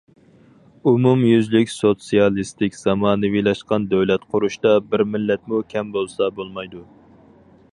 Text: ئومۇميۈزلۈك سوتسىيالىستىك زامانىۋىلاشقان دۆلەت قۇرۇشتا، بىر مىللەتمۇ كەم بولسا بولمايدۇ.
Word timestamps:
ئومۇميۈزلۈك 0.91 1.71
سوتسىيالىستىك 1.73 2.79
زامانىۋىلاشقان 2.79 3.85
دۆلەت 3.93 4.25
قۇرۇشتا، 4.33 4.73
بىر 4.95 5.05
مىللەتمۇ 5.17 5.61
كەم 5.75 5.93
بولسا 5.99 6.31
بولمايدۇ. 6.41 6.83